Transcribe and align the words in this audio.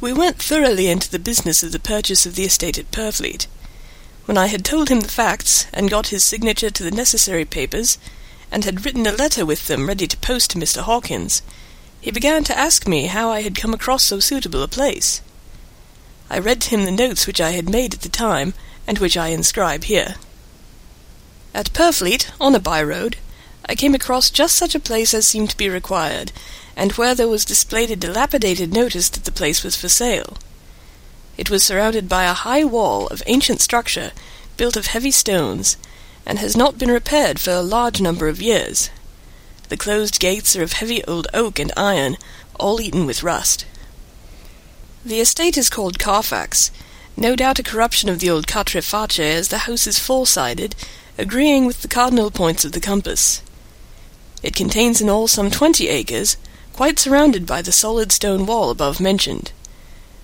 We 0.00 0.12
went 0.12 0.40
thoroughly 0.40 0.86
into 0.86 1.10
the 1.10 1.18
business 1.18 1.64
of 1.64 1.72
the 1.72 1.80
purchase 1.80 2.24
of 2.24 2.36
the 2.36 2.44
estate 2.44 2.78
at 2.78 2.92
Purfleet. 2.92 3.48
When 4.26 4.38
I 4.38 4.46
had 4.46 4.64
told 4.64 4.90
him 4.90 5.00
the 5.00 5.08
facts, 5.08 5.66
and 5.72 5.90
got 5.90 6.08
his 6.08 6.22
signature 6.22 6.70
to 6.70 6.82
the 6.84 6.92
necessary 6.92 7.44
papers, 7.44 7.98
and 8.52 8.64
had 8.64 8.84
written 8.84 9.08
a 9.08 9.12
letter 9.12 9.44
with 9.44 9.66
them 9.66 9.88
ready 9.88 10.06
to 10.06 10.16
post 10.18 10.50
to 10.50 10.58
Mr. 10.58 10.82
Hawkins, 10.82 11.42
he 12.00 12.12
began 12.12 12.44
to 12.44 12.56
ask 12.56 12.86
me 12.86 13.06
how 13.06 13.30
I 13.30 13.42
had 13.42 13.56
come 13.56 13.74
across 13.74 14.04
so 14.04 14.20
suitable 14.20 14.62
a 14.62 14.68
place. 14.68 15.20
I 16.30 16.38
read 16.38 16.60
to 16.62 16.70
him 16.70 16.84
the 16.84 16.92
notes 16.92 17.26
which 17.26 17.40
I 17.40 17.50
had 17.50 17.68
made 17.68 17.94
at 17.94 18.02
the 18.02 18.08
time, 18.08 18.54
and 18.86 18.98
which 18.98 19.16
I 19.16 19.28
inscribe 19.28 19.84
here. 19.84 20.14
At 21.52 21.72
Purfleet, 21.72 22.30
on 22.40 22.54
a 22.54 22.60
by 22.60 22.80
road, 22.84 23.16
I 23.68 23.74
came 23.74 23.96
across 23.96 24.30
just 24.30 24.54
such 24.54 24.76
a 24.76 24.80
place 24.80 25.12
as 25.12 25.26
seemed 25.26 25.50
to 25.50 25.56
be 25.56 25.68
required, 25.68 26.30
and 26.78 26.92
where 26.92 27.14
there 27.14 27.28
was 27.28 27.44
displayed 27.44 27.90
a 27.90 27.96
dilapidated 27.96 28.72
notice 28.72 29.08
that 29.10 29.24
the 29.24 29.32
place 29.32 29.64
was 29.64 29.76
for 29.76 29.88
sale. 29.88 30.38
It 31.36 31.50
was 31.50 31.64
surrounded 31.64 32.08
by 32.08 32.22
a 32.24 32.32
high 32.32 32.64
wall 32.64 33.08
of 33.08 33.22
ancient 33.26 33.60
structure, 33.60 34.12
built 34.56 34.76
of 34.76 34.86
heavy 34.86 35.10
stones, 35.10 35.76
and 36.24 36.38
has 36.38 36.56
not 36.56 36.78
been 36.78 36.90
repaired 36.90 37.40
for 37.40 37.50
a 37.50 37.62
large 37.62 38.00
number 38.00 38.28
of 38.28 38.40
years. 38.40 38.90
The 39.70 39.76
closed 39.76 40.20
gates 40.20 40.54
are 40.54 40.62
of 40.62 40.74
heavy 40.74 41.04
old 41.04 41.26
oak 41.34 41.58
and 41.58 41.72
iron, 41.76 42.16
all 42.60 42.80
eaten 42.80 43.06
with 43.06 43.24
rust. 43.24 43.66
The 45.04 45.20
estate 45.20 45.58
is 45.58 45.68
called 45.68 45.98
Carfax, 45.98 46.70
no 47.16 47.34
doubt 47.34 47.58
a 47.58 47.64
corruption 47.64 48.08
of 48.08 48.20
the 48.20 48.30
old 48.30 48.46
Quatre 48.46 48.80
Face, 48.80 49.18
as 49.18 49.48
the 49.48 49.58
house 49.58 49.88
is 49.88 49.98
four-sided, 49.98 50.76
agreeing 51.18 51.66
with 51.66 51.82
the 51.82 51.88
cardinal 51.88 52.30
points 52.30 52.64
of 52.64 52.70
the 52.70 52.80
compass. 52.80 53.42
It 54.44 54.54
contains 54.54 55.00
in 55.00 55.10
all 55.10 55.26
some 55.26 55.50
twenty 55.50 55.88
acres, 55.88 56.36
quite 56.78 57.00
surrounded 57.00 57.44
by 57.44 57.60
the 57.60 57.72
solid 57.72 58.12
stone 58.12 58.46
wall 58.46 58.70
above 58.70 59.00
mentioned. 59.00 59.50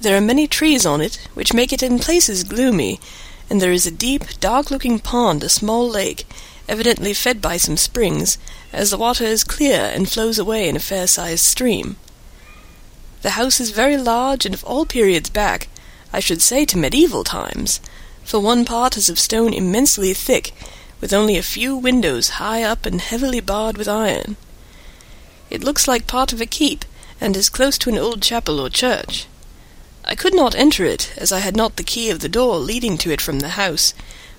There 0.00 0.16
are 0.16 0.20
many 0.20 0.46
trees 0.46 0.86
on 0.86 1.00
it, 1.00 1.16
which 1.34 1.52
make 1.52 1.72
it 1.72 1.82
in 1.82 1.98
places 1.98 2.44
gloomy, 2.44 3.00
and 3.50 3.60
there 3.60 3.72
is 3.72 3.88
a 3.88 3.90
deep, 3.90 4.22
dark-looking 4.38 5.00
pond, 5.00 5.42
a 5.42 5.48
small 5.48 5.88
lake, 5.88 6.24
evidently 6.68 7.12
fed 7.12 7.42
by 7.42 7.56
some 7.56 7.76
springs, 7.76 8.38
as 8.72 8.90
the 8.90 8.96
water 8.96 9.24
is 9.24 9.42
clear 9.42 9.90
and 9.92 10.08
flows 10.08 10.38
away 10.38 10.68
in 10.68 10.76
a 10.76 10.78
fair-sized 10.78 11.44
stream. 11.44 11.96
The 13.22 13.30
house 13.30 13.58
is 13.58 13.70
very 13.70 13.96
large 13.96 14.46
and 14.46 14.54
of 14.54 14.62
all 14.62 14.86
periods 14.86 15.30
back, 15.30 15.66
I 16.12 16.20
should 16.20 16.40
say 16.40 16.64
to 16.66 16.78
medieval 16.78 17.24
times, 17.24 17.80
for 18.22 18.38
one 18.38 18.64
part 18.64 18.96
is 18.96 19.08
of 19.08 19.18
stone 19.18 19.52
immensely 19.52 20.14
thick, 20.14 20.52
with 21.00 21.12
only 21.12 21.36
a 21.36 21.42
few 21.42 21.76
windows 21.76 22.38
high 22.38 22.62
up 22.62 22.86
and 22.86 23.00
heavily 23.00 23.40
barred 23.40 23.76
with 23.76 23.88
iron. 23.88 24.36
It 25.50 25.62
looks 25.62 25.86
like 25.86 26.06
part 26.06 26.32
of 26.32 26.40
a 26.40 26.46
keep, 26.46 26.84
and 27.20 27.36
is 27.36 27.48
close 27.48 27.78
to 27.78 27.90
an 27.90 27.98
old 27.98 28.22
chapel 28.22 28.60
or 28.60 28.70
church. 28.70 29.26
I 30.04 30.14
could 30.14 30.34
not 30.34 30.54
enter 30.54 30.84
it, 30.84 31.12
as 31.16 31.32
I 31.32 31.38
had 31.38 31.56
not 31.56 31.76
the 31.76 31.82
key 31.82 32.10
of 32.10 32.20
the 32.20 32.28
door 32.28 32.58
leading 32.58 32.98
to 32.98 33.10
it 33.10 33.20
from 33.20 33.40
the 33.40 33.50
house, 33.50 33.94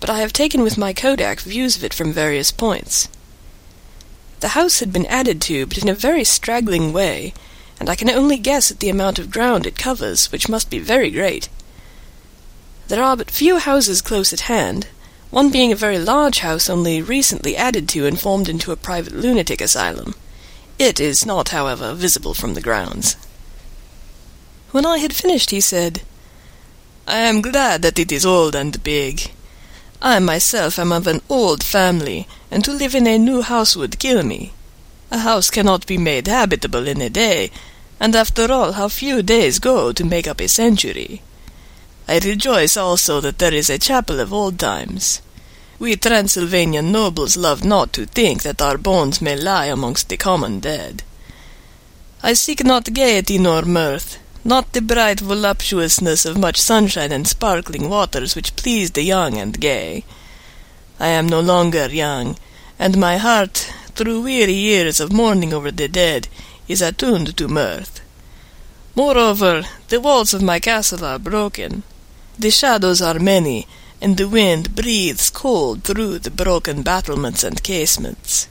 but 0.00 0.10
I 0.10 0.20
have 0.20 0.32
taken 0.32 0.62
with 0.62 0.78
my 0.78 0.92
kodak 0.92 1.40
views 1.40 1.76
of 1.76 1.84
it 1.84 1.94
from 1.94 2.12
various 2.12 2.52
points. 2.52 3.08
The 4.40 4.48
house 4.48 4.78
had 4.78 4.92
been 4.92 5.06
added 5.06 5.40
to, 5.42 5.66
but 5.66 5.78
in 5.78 5.88
a 5.88 5.94
very 5.94 6.22
straggling 6.22 6.92
way, 6.92 7.34
and 7.80 7.90
I 7.90 7.96
can 7.96 8.10
only 8.10 8.38
guess 8.38 8.70
at 8.70 8.80
the 8.80 8.88
amount 8.88 9.18
of 9.18 9.30
ground 9.30 9.66
it 9.66 9.76
covers, 9.76 10.30
which 10.30 10.48
must 10.48 10.70
be 10.70 10.78
very 10.78 11.10
great. 11.10 11.48
There 12.86 13.02
are 13.02 13.16
but 13.16 13.30
few 13.30 13.58
houses 13.58 14.00
close 14.00 14.32
at 14.32 14.42
hand, 14.42 14.86
one 15.30 15.50
being 15.50 15.72
a 15.72 15.76
very 15.76 15.98
large 15.98 16.38
house 16.38 16.70
only 16.70 17.02
recently 17.02 17.56
added 17.56 17.88
to 17.90 18.06
and 18.06 18.18
formed 18.18 18.48
into 18.48 18.72
a 18.72 18.76
private 18.76 19.12
lunatic 19.12 19.60
asylum. 19.60 20.14
It 20.78 21.00
is 21.00 21.26
not, 21.26 21.48
however, 21.48 21.92
visible 21.92 22.34
from 22.34 22.54
the 22.54 22.60
grounds. 22.60 23.16
When 24.70 24.86
I 24.86 24.98
had 24.98 25.12
finished, 25.12 25.50
he 25.50 25.60
said, 25.60 26.02
I 27.06 27.18
am 27.18 27.42
glad 27.42 27.82
that 27.82 27.98
it 27.98 28.12
is 28.12 28.24
old 28.24 28.54
and 28.54 28.82
big. 28.84 29.32
I 30.00 30.18
myself 30.20 30.78
am 30.78 30.92
of 30.92 31.06
an 31.06 31.22
old 31.28 31.64
family, 31.64 32.28
and 32.50 32.64
to 32.64 32.72
live 32.72 32.94
in 32.94 33.06
a 33.06 33.18
new 33.18 33.42
house 33.42 33.74
would 33.74 33.98
kill 33.98 34.22
me. 34.22 34.52
A 35.10 35.18
house 35.18 35.50
cannot 35.50 35.86
be 35.86 35.98
made 35.98 36.28
habitable 36.28 36.86
in 36.86 37.00
a 37.00 37.10
day, 37.10 37.50
and 37.98 38.14
after 38.14 38.52
all, 38.52 38.72
how 38.72 38.88
few 38.88 39.22
days 39.22 39.58
go 39.58 39.90
to 39.90 40.04
make 40.04 40.28
up 40.28 40.40
a 40.40 40.48
century. 40.48 41.22
I 42.06 42.20
rejoice 42.20 42.76
also 42.76 43.20
that 43.22 43.38
there 43.38 43.54
is 43.54 43.68
a 43.68 43.78
chapel 43.78 44.20
of 44.20 44.32
old 44.32 44.58
times. 44.58 45.20
We 45.80 45.94
Transylvanian 45.94 46.90
nobles 46.90 47.36
love 47.36 47.64
not 47.64 47.92
to 47.92 48.04
think 48.04 48.42
that 48.42 48.60
our 48.60 48.76
bones 48.76 49.22
may 49.22 49.36
lie 49.36 49.66
amongst 49.66 50.08
the 50.08 50.16
common 50.16 50.58
dead. 50.58 51.04
I 52.20 52.32
seek 52.32 52.64
not 52.64 52.92
gaiety 52.92 53.38
nor 53.38 53.62
mirth, 53.62 54.18
not 54.44 54.72
the 54.72 54.82
bright 54.82 55.20
voluptuousness 55.20 56.24
of 56.24 56.36
much 56.36 56.56
sunshine 56.56 57.12
and 57.12 57.28
sparkling 57.28 57.88
waters 57.88 58.34
which 58.34 58.56
please 58.56 58.90
the 58.90 59.02
young 59.02 59.38
and 59.38 59.60
gay. 59.60 60.04
I 60.98 61.08
am 61.08 61.28
no 61.28 61.40
longer 61.40 61.88
young, 61.88 62.36
and 62.76 62.98
my 62.98 63.18
heart, 63.18 63.72
through 63.94 64.22
weary 64.22 64.54
years 64.54 64.98
of 64.98 65.12
mourning 65.12 65.54
over 65.54 65.70
the 65.70 65.86
dead, 65.86 66.26
is 66.66 66.82
attuned 66.82 67.36
to 67.36 67.46
mirth. 67.46 68.00
Moreover, 68.96 69.62
the 69.90 70.00
walls 70.00 70.34
of 70.34 70.42
my 70.42 70.58
castle 70.58 71.04
are 71.04 71.20
broken. 71.20 71.84
The 72.36 72.50
shadows 72.50 73.00
are 73.00 73.20
many, 73.20 73.68
and 74.00 74.16
the 74.16 74.28
wind 74.28 74.74
breathes 74.74 75.30
cold 75.30 75.84
through 75.84 76.18
the 76.18 76.30
broken 76.30 76.82
battlements 76.82 77.42
and 77.42 77.62
casements. 77.62 78.48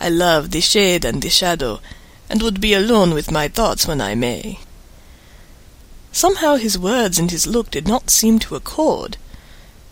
I 0.00 0.08
love 0.08 0.50
the 0.50 0.60
shade 0.60 1.04
and 1.04 1.20
the 1.20 1.28
shadow, 1.28 1.80
and 2.28 2.42
would 2.42 2.60
be 2.60 2.72
alone 2.72 3.12
with 3.12 3.30
my 3.30 3.48
thoughts 3.48 3.86
when 3.86 4.00
I 4.00 4.14
may. 4.14 4.60
Somehow 6.12 6.56
his 6.56 6.78
words 6.78 7.18
and 7.18 7.30
his 7.30 7.46
look 7.46 7.70
did 7.70 7.86
not 7.86 8.10
seem 8.10 8.38
to 8.40 8.56
accord, 8.56 9.16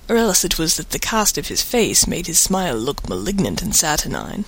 or 0.09 0.17
else 0.17 0.45
it 0.45 0.59
was 0.59 0.77
that 0.77 0.91
the 0.91 0.99
cast 0.99 1.37
of 1.37 1.49
his 1.49 1.63
face 1.63 2.07
made 2.07 2.27
his 2.27 2.39
smile 2.39 2.77
look 2.77 3.09
malignant 3.09 3.61
and 3.61 3.75
saturnine. 3.75 4.47